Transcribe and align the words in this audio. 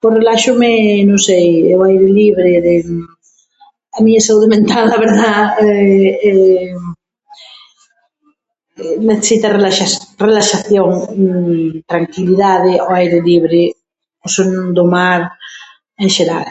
Pois 0.00 0.14
reláxome, 0.18 0.70
non 1.08 1.18
sei, 1.28 1.44
ao 1.74 1.80
aire 1.88 2.08
libre, 2.20 2.50
de 2.66 2.74
a 3.96 3.98
miña 4.04 4.26
saúde 4.26 4.48
mental, 4.56 4.86
a 4.90 4.98
verdá, 5.04 5.32
necesita 9.08 9.54
relax- 9.56 10.02
relaxación, 10.26 10.88
tranquilidade 11.90 12.72
ao 12.78 12.88
aire 13.00 13.18
libre, 13.30 13.62
o 14.26 14.28
son 14.36 14.48
do 14.76 14.84
mar, 14.96 15.20
en 16.02 16.08
xeral. 16.16 16.46